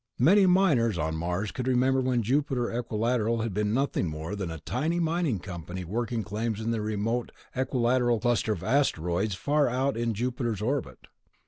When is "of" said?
8.51-8.63